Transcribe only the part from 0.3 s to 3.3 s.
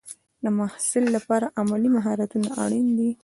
د محصل لپاره عملي مهارتونه اړین دي.